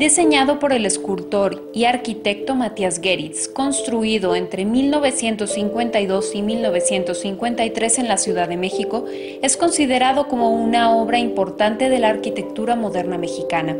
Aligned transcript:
Diseñado 0.00 0.58
por 0.58 0.72
el 0.72 0.86
escultor 0.86 1.62
y 1.74 1.84
arquitecto 1.84 2.54
Matías 2.54 3.02
Geritz, 3.02 3.48
construido 3.48 4.34
entre 4.34 4.64
1952 4.64 6.34
y 6.34 6.40
1953 6.40 7.98
en 7.98 8.08
la 8.08 8.16
Ciudad 8.16 8.48
de 8.48 8.56
México, 8.56 9.04
es 9.42 9.58
considerado 9.58 10.26
como 10.26 10.54
una 10.54 10.96
obra 10.96 11.18
importante 11.18 11.90
de 11.90 11.98
la 11.98 12.08
arquitectura 12.08 12.76
moderna 12.76 13.18
mexicana. 13.18 13.76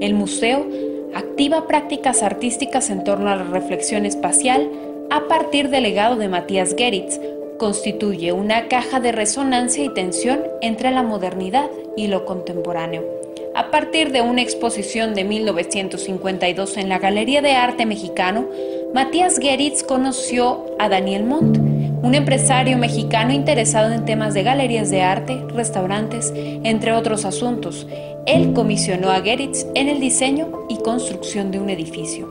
El 0.00 0.14
museo 0.14 0.64
activa 1.12 1.66
prácticas 1.66 2.22
artísticas 2.22 2.88
en 2.88 3.02
torno 3.02 3.28
a 3.28 3.34
la 3.34 3.42
reflexión 3.42 4.06
espacial 4.06 4.70
a 5.10 5.26
partir 5.26 5.70
del 5.70 5.82
legado 5.82 6.14
de 6.14 6.28
Matías 6.28 6.76
Geritz, 6.78 7.18
constituye 7.58 8.30
una 8.30 8.68
caja 8.68 9.00
de 9.00 9.10
resonancia 9.10 9.82
y 9.82 9.92
tensión 9.92 10.38
entre 10.60 10.92
la 10.92 11.02
modernidad 11.02 11.68
y 11.96 12.06
lo 12.06 12.26
contemporáneo 12.26 13.17
a 13.58 13.72
partir 13.72 14.12
de 14.12 14.22
una 14.22 14.40
exposición 14.40 15.14
de 15.14 15.24
1952 15.24 16.76
en 16.76 16.88
la 16.88 17.00
Galería 17.00 17.42
de 17.42 17.54
Arte 17.54 17.86
Mexicano, 17.86 18.46
Matías 18.94 19.40
Geritz 19.40 19.82
conoció 19.82 20.64
a 20.78 20.88
Daniel 20.88 21.24
Montt, 21.24 21.58
un 21.58 22.14
empresario 22.14 22.78
mexicano 22.78 23.32
interesado 23.32 23.92
en 23.92 24.04
temas 24.04 24.32
de 24.32 24.44
galerías 24.44 24.90
de 24.90 25.02
arte, 25.02 25.42
restaurantes, 25.52 26.32
entre 26.36 26.92
otros 26.92 27.24
asuntos. 27.24 27.88
Él 28.26 28.52
comisionó 28.52 29.10
a 29.10 29.22
Geritz 29.22 29.66
en 29.74 29.88
el 29.88 29.98
diseño 29.98 30.66
y 30.68 30.76
construcción 30.76 31.50
de 31.50 31.58
un 31.58 31.68
edificio. 31.68 32.28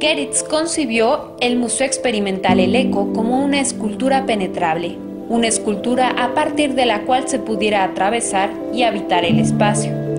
Geritz 0.00 0.42
concibió 0.42 1.36
el 1.40 1.58
Museo 1.58 1.86
Experimental 1.86 2.58
El 2.58 2.74
Eco 2.74 3.12
como 3.12 3.44
una 3.44 3.60
escultura 3.60 4.24
penetrable, 4.24 4.96
una 5.28 5.46
escultura 5.46 6.08
a 6.08 6.32
partir 6.32 6.74
de 6.74 6.86
la 6.86 7.02
cual 7.02 7.28
se 7.28 7.38
pudiera 7.38 7.84
atravesar 7.84 8.50
y 8.72 8.84
habitar 8.84 9.26
el 9.26 9.40
espacio. 9.40 10.09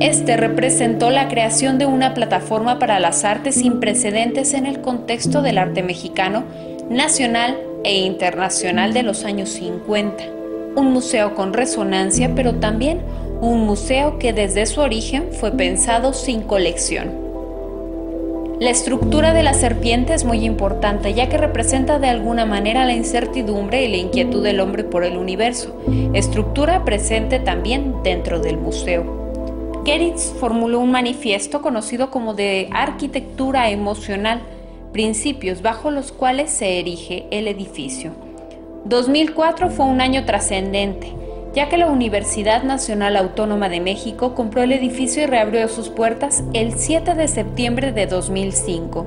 Este 0.00 0.36
representó 0.36 1.10
la 1.10 1.28
creación 1.28 1.78
de 1.78 1.86
una 1.86 2.14
plataforma 2.14 2.78
para 2.80 2.98
las 2.98 3.24
artes 3.24 3.54
sin 3.54 3.78
precedentes 3.78 4.52
en 4.52 4.66
el 4.66 4.80
contexto 4.80 5.40
del 5.40 5.56
arte 5.56 5.82
mexicano, 5.82 6.42
nacional 6.90 7.56
e 7.84 8.00
internacional 8.00 8.92
de 8.92 9.04
los 9.04 9.24
años 9.24 9.50
50. 9.50 10.24
Un 10.74 10.92
museo 10.92 11.34
con 11.34 11.52
resonancia, 11.52 12.32
pero 12.34 12.56
también 12.56 13.02
un 13.40 13.60
museo 13.66 14.18
que 14.18 14.32
desde 14.32 14.66
su 14.66 14.80
origen 14.80 15.28
fue 15.30 15.52
pensado 15.52 16.12
sin 16.12 16.42
colección. 16.42 17.22
La 18.58 18.70
estructura 18.70 19.32
de 19.32 19.42
la 19.42 19.54
serpiente 19.54 20.14
es 20.14 20.24
muy 20.24 20.44
importante 20.44 21.14
ya 21.14 21.28
que 21.28 21.38
representa 21.38 21.98
de 21.98 22.08
alguna 22.08 22.46
manera 22.46 22.84
la 22.84 22.94
incertidumbre 22.94 23.84
y 23.84 23.90
la 23.90 23.96
inquietud 23.96 24.42
del 24.42 24.60
hombre 24.60 24.84
por 24.84 25.04
el 25.04 25.16
universo, 25.16 25.76
estructura 26.14 26.84
presente 26.84 27.38
también 27.38 27.94
dentro 28.02 28.40
del 28.40 28.58
museo. 28.58 29.23
Geritz 29.84 30.32
formuló 30.40 30.80
un 30.80 30.90
manifiesto 30.90 31.60
conocido 31.60 32.10
como 32.10 32.32
de 32.32 32.70
arquitectura 32.72 33.68
emocional, 33.68 34.40
principios 34.92 35.60
bajo 35.60 35.90
los 35.90 36.10
cuales 36.10 36.50
se 36.50 36.78
erige 36.78 37.26
el 37.30 37.48
edificio. 37.48 38.12
2004 38.86 39.68
fue 39.68 39.84
un 39.84 40.00
año 40.00 40.24
trascendente, 40.24 41.12
ya 41.54 41.68
que 41.68 41.76
la 41.76 41.88
Universidad 41.88 42.62
Nacional 42.62 43.14
Autónoma 43.16 43.68
de 43.68 43.80
México 43.80 44.34
compró 44.34 44.62
el 44.62 44.72
edificio 44.72 45.22
y 45.22 45.26
reabrió 45.26 45.68
sus 45.68 45.90
puertas 45.90 46.44
el 46.54 46.72
7 46.72 47.14
de 47.14 47.28
septiembre 47.28 47.92
de 47.92 48.06
2005, 48.06 49.06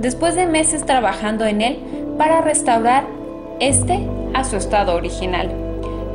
después 0.00 0.34
de 0.34 0.46
meses 0.46 0.84
trabajando 0.84 1.44
en 1.44 1.62
él 1.62 1.78
para 2.18 2.40
restaurar 2.40 3.06
este 3.60 4.00
a 4.34 4.42
su 4.42 4.56
estado 4.56 4.96
original. 4.96 5.65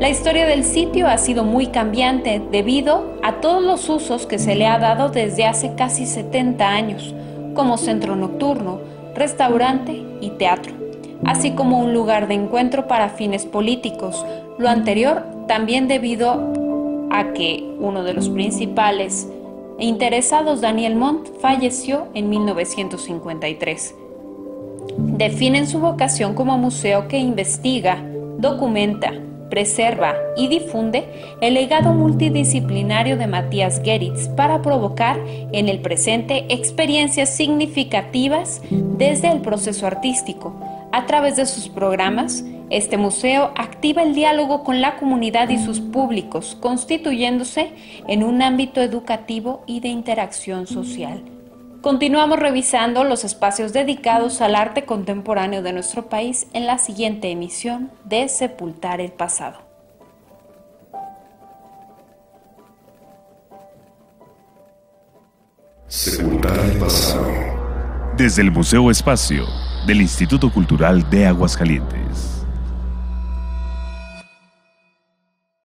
La 0.01 0.09
historia 0.09 0.47
del 0.47 0.63
sitio 0.63 1.07
ha 1.07 1.19
sido 1.19 1.43
muy 1.43 1.67
cambiante 1.67 2.41
debido 2.51 3.19
a 3.21 3.33
todos 3.33 3.61
los 3.61 3.87
usos 3.87 4.25
que 4.25 4.39
se 4.39 4.55
le 4.55 4.65
ha 4.65 4.79
dado 4.79 5.09
desde 5.09 5.45
hace 5.45 5.75
casi 5.75 6.07
70 6.07 6.67
años, 6.67 7.13
como 7.53 7.77
centro 7.77 8.15
nocturno, 8.15 8.79
restaurante 9.13 10.03
y 10.19 10.31
teatro, 10.31 10.73
así 11.23 11.51
como 11.51 11.77
un 11.77 11.93
lugar 11.93 12.27
de 12.27 12.33
encuentro 12.33 12.87
para 12.87 13.09
fines 13.09 13.45
políticos. 13.45 14.25
Lo 14.57 14.69
anterior 14.69 15.23
también 15.47 15.87
debido 15.87 16.51
a 17.11 17.33
que 17.33 17.63
uno 17.77 18.03
de 18.03 18.15
los 18.15 18.27
principales 18.27 19.29
interesados, 19.77 20.61
Daniel 20.61 20.95
Montt, 20.95 21.27
falleció 21.41 22.07
en 22.15 22.27
1953. 22.27 23.93
Definen 24.97 25.67
su 25.67 25.79
vocación 25.79 26.33
como 26.33 26.57
museo 26.57 27.07
que 27.07 27.19
investiga, 27.19 28.03
documenta, 28.39 29.13
preserva 29.51 30.15
y 30.35 30.47
difunde 30.47 31.05
el 31.41 31.53
legado 31.53 31.93
multidisciplinario 31.93 33.17
de 33.17 33.27
Matías 33.27 33.79
Geritz 33.83 34.29
para 34.29 34.63
provocar 34.63 35.19
en 35.51 35.69
el 35.69 35.81
presente 35.81 36.45
experiencias 36.49 37.29
significativas 37.29 38.63
desde 38.71 39.29
el 39.31 39.41
proceso 39.41 39.85
artístico. 39.85 40.55
A 40.91 41.05
través 41.05 41.35
de 41.35 41.45
sus 41.45 41.69
programas, 41.69 42.43
este 42.71 42.97
museo 42.97 43.51
activa 43.55 44.01
el 44.01 44.15
diálogo 44.15 44.63
con 44.63 44.81
la 44.81 44.97
comunidad 44.97 45.49
y 45.49 45.57
sus 45.57 45.79
públicos, 45.79 46.57
constituyéndose 46.59 47.73
en 48.07 48.23
un 48.23 48.41
ámbito 48.41 48.81
educativo 48.81 49.61
y 49.67 49.81
de 49.81 49.89
interacción 49.89 50.65
social. 50.65 51.21
Continuamos 51.81 52.37
revisando 52.37 53.03
los 53.03 53.23
espacios 53.23 53.73
dedicados 53.73 54.39
al 54.41 54.53
arte 54.53 54.85
contemporáneo 54.85 55.63
de 55.63 55.73
nuestro 55.73 56.09
país 56.09 56.45
en 56.53 56.67
la 56.67 56.77
siguiente 56.77 57.31
emisión 57.31 57.89
de 58.05 58.29
Sepultar 58.29 59.01
el 59.01 59.11
Pasado. 59.11 59.57
Sepultar 65.87 66.59
el 66.59 66.77
Pasado. 66.77 67.27
Desde 68.15 68.43
el 68.43 68.51
Museo 68.51 68.91
Espacio 68.91 69.47
del 69.87 70.01
Instituto 70.01 70.53
Cultural 70.53 71.09
de 71.09 71.25
Aguascalientes. 71.25 72.40